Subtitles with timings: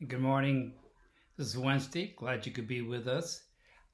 [0.00, 0.74] Good morning.
[1.38, 2.14] This is Wednesday.
[2.16, 3.44] Glad you could be with us.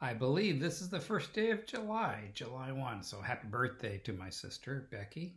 [0.01, 3.03] I believe this is the first day of July, July 1.
[3.03, 5.37] So happy birthday to my sister, Becky.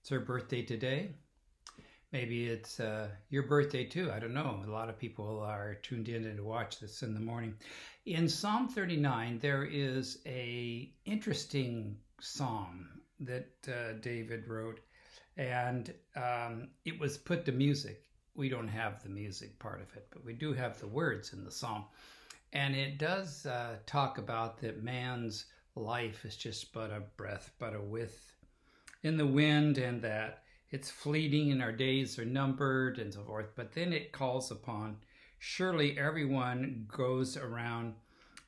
[0.00, 1.10] It's her birthday today.
[2.10, 4.10] Maybe it's uh, your birthday too.
[4.10, 4.62] I don't know.
[4.66, 7.54] A lot of people are tuned in to watch this in the morning.
[8.06, 12.88] In Psalm 39, there is a interesting psalm
[13.20, 14.80] that uh, David wrote,
[15.36, 18.02] and um, it was put to music
[18.34, 21.44] we don't have the music part of it, but we do have the words in
[21.44, 21.84] the psalm.
[22.52, 27.74] And it does uh, talk about that man's life is just but a breath, but
[27.74, 28.34] a whiff
[29.02, 33.48] in the wind, and that it's fleeting and our days are numbered and so forth.
[33.54, 34.96] But then it calls upon
[35.38, 37.94] surely everyone goes around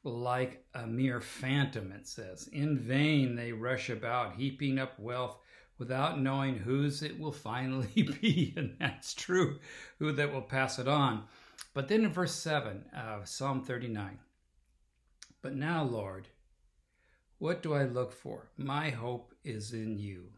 [0.05, 2.49] like a mere phantom, it says.
[2.49, 5.39] In vain they rush about, heaping up wealth
[5.79, 8.55] without knowing whose it will finally be.
[8.57, 9.59] And that's true,
[9.99, 11.25] who that will pass it on.
[11.73, 14.19] But then in verse 7 of Psalm 39,
[15.43, 16.29] But now, Lord,
[17.39, 18.49] what do I look for?
[18.57, 20.29] My hope is in you.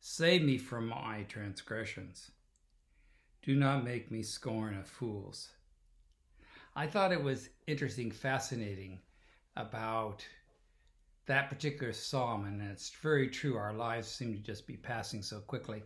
[0.00, 2.30] Save me from my transgressions.
[3.42, 5.50] Do not make me scorn of fools.
[6.74, 9.00] I thought it was interesting, fascinating
[9.56, 10.24] about
[11.26, 13.56] that particular psalm, and it's very true.
[13.56, 15.82] Our lives seem to just be passing so quickly,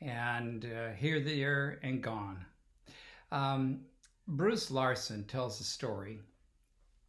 [0.00, 2.44] and uh, here, there, and gone.
[3.32, 3.80] Um,
[4.26, 6.20] Bruce Larson tells a story.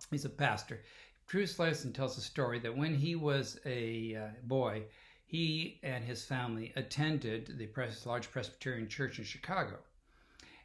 [0.10, 0.82] He's a pastor.
[1.28, 4.84] Bruce Larson tells a story that when he was a uh, boy,
[5.26, 7.70] he and his family attended the
[8.06, 9.78] large Presbyterian church in Chicago.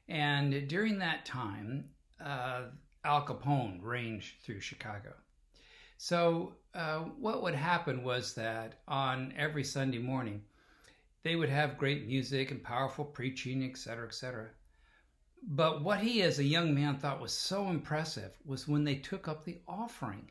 [0.09, 2.63] And during that time, uh,
[3.05, 5.15] Al Capone reigned through Chicago.
[5.99, 10.43] So uh, what would happen was that on every Sunday morning,
[11.23, 14.51] they would have great music and powerful preaching, etc., etc.
[15.43, 19.27] But what he, as a young man, thought was so impressive was when they took
[19.27, 20.31] up the offering.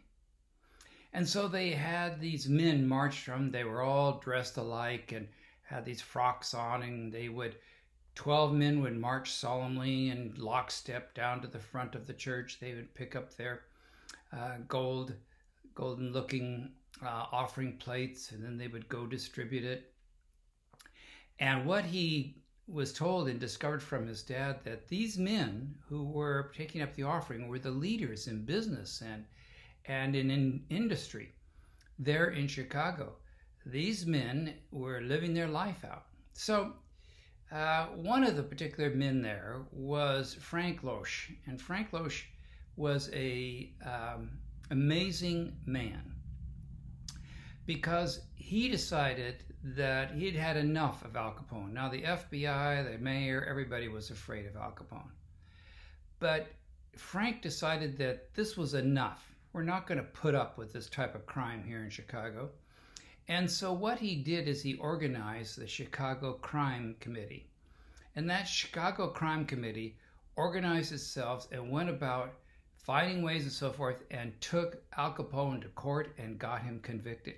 [1.13, 5.27] And so they had these men march from, they were all dressed alike and
[5.63, 7.55] had these frocks on, and they would,
[8.15, 12.59] 12 men would march solemnly and lockstep down to the front of the church.
[12.59, 13.63] They would pick up their
[14.31, 15.13] uh, gold
[15.73, 16.71] golden looking
[17.03, 19.93] uh, offering plates, and then they would go distribute it.
[21.39, 22.37] And what he
[22.67, 27.03] was told and discovered from his dad that these men who were taking up the
[27.03, 29.25] offering were the leaders in business and
[29.85, 31.31] and in, in industry
[31.99, 33.13] there in Chicago.
[33.65, 36.05] These men were living their life out.
[36.33, 36.73] So
[37.51, 42.23] uh, one of the particular men there was Frank Loesch, and Frank Loesch
[42.75, 44.31] was a um,
[44.71, 46.15] amazing man
[47.65, 51.73] because he decided that he'd had enough of Al Capone.
[51.73, 55.11] Now, the FBI, the mayor, everybody was afraid of Al Capone.
[56.19, 56.47] But
[56.95, 59.33] Frank decided that this was enough.
[59.53, 62.49] We're not going to put up with this type of crime here in Chicago.
[63.27, 67.49] And so, what he did is he organized the Chicago Crime Committee.
[68.15, 69.97] And that Chicago Crime Committee
[70.35, 72.35] organized itself and went about
[72.85, 77.35] finding ways and so forth, and took Al Capone to court and got him convicted.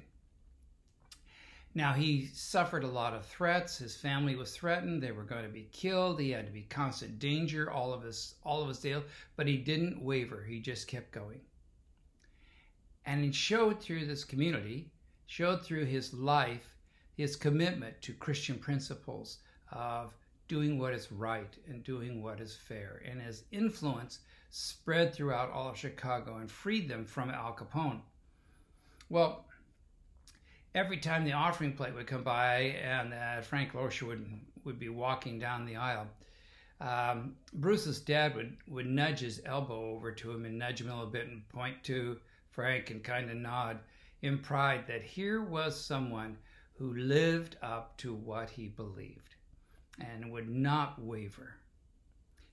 [1.74, 3.78] Now he suffered a lot of threats.
[3.78, 5.02] His family was threatened.
[5.02, 6.20] They were going to be killed.
[6.20, 9.04] He had to be constant danger all of his all of his deal,
[9.36, 10.44] but he didn't waver.
[10.44, 11.40] He just kept going.
[13.06, 14.92] And he showed through this community,
[15.28, 16.76] showed through his life,
[17.16, 19.38] his commitment to Christian principles
[19.72, 20.14] of
[20.48, 24.20] doing what is right and doing what is fair, and his influence
[24.50, 28.02] spread throughout all of Chicago and freed them from Al Capone.
[29.10, 29.46] Well,
[30.74, 34.26] every time the offering plate would come by and uh, Frank Loesch would,
[34.64, 36.08] would be walking down the aisle,
[36.80, 40.96] um, Bruce's dad would, would nudge his elbow over to him and nudge him a
[40.96, 42.20] little bit and point to
[42.52, 43.80] Frank and kind of nod
[44.22, 46.38] in pride that here was someone
[46.74, 49.36] who lived up to what he believed
[50.00, 51.56] and would not waver.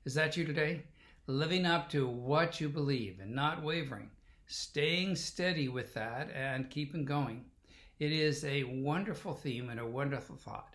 [0.05, 0.85] Is that you today?
[1.27, 4.11] living up to what you believe and not wavering,
[4.47, 7.45] staying steady with that and keeping going.
[7.99, 10.75] It is a wonderful theme and a wonderful thought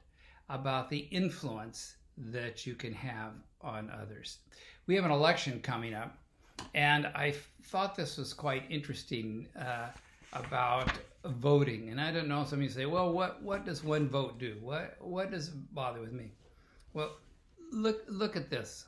[0.50, 4.40] about the influence that you can have on others.
[4.88, 6.18] We have an election coming up,
[6.74, 7.36] and I
[7.66, 9.90] thought this was quite interesting uh,
[10.34, 10.92] about
[11.26, 11.90] voting.
[11.90, 14.58] And I don't know, some of you say, well, what, what does one vote do?
[14.62, 16.32] What, what does it bother with me?
[16.94, 17.18] Well,
[17.72, 18.86] look, look at this.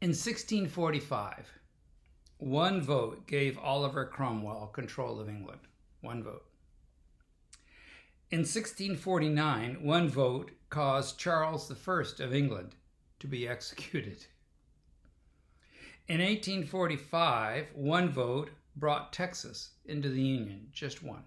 [0.00, 1.50] In 1645,
[2.38, 5.60] one vote gave Oliver Cromwell control of England.
[6.02, 6.44] One vote.
[8.30, 12.74] In 1649, one vote caused Charles I of England
[13.20, 14.26] to be executed.
[16.08, 21.22] In 1845, one vote brought Texas into the Union, just one.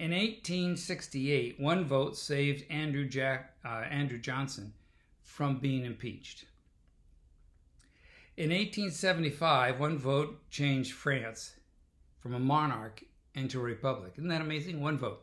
[0.00, 4.72] In 1868, one vote saved Andrew, Jack, uh, Andrew Johnson
[5.20, 6.46] from being impeached.
[8.38, 11.52] In 1875, one vote changed France
[12.18, 13.04] from a monarch
[13.34, 14.14] into a republic.
[14.16, 14.80] Isn't that amazing?
[14.80, 15.20] One vote.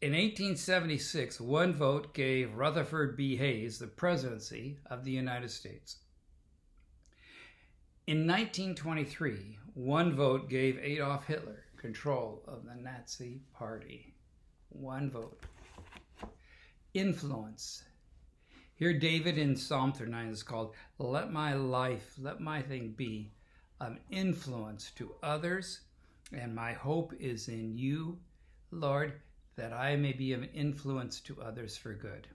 [0.00, 3.34] In 1876, one vote gave Rutherford B.
[3.34, 5.96] Hayes the presidency of the United States.
[8.06, 14.14] In 1923, one vote gave Adolf Hitler control of the Nazi Party.
[14.70, 15.38] One vote.
[16.94, 17.84] Influence.
[18.76, 23.32] Here, David in Psalm 39 is called, Let my life, let my thing be
[23.82, 25.80] an influence to others,
[26.32, 28.18] and my hope is in you,
[28.70, 29.20] Lord,
[29.56, 32.26] that I may be of influence to others for good.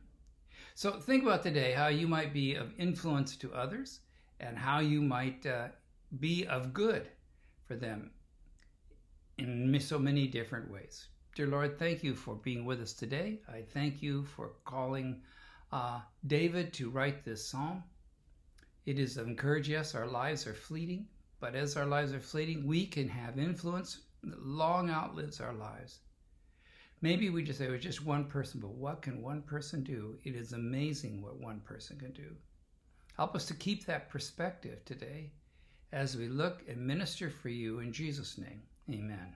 [0.75, 4.01] So think about today how you might be of influence to others
[4.39, 5.69] and how you might uh,
[6.19, 7.09] be of good
[7.65, 8.11] for them
[9.39, 11.07] in so many different ways.
[11.36, 13.39] Dear Lord, thank you for being with us today.
[13.47, 15.21] I thank you for calling
[15.71, 17.83] uh, David to write this psalm.
[18.86, 19.95] It is encouraging us.
[19.95, 21.07] Our lives are fleeting,
[21.39, 26.00] but as our lives are fleeting, we can have influence that long outlives our lives.
[27.01, 30.18] Maybe we just say it was just one person, but what can one person do?
[30.25, 32.35] It is amazing what one person can do.
[33.15, 35.31] Help us to keep that perspective today
[35.94, 38.62] as we look and minister for you in Jesus' name.
[38.94, 39.36] Amen.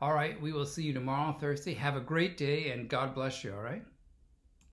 [0.00, 1.74] All right, we will see you tomorrow, Thursday.
[1.74, 3.84] Have a great day and God bless you, all right?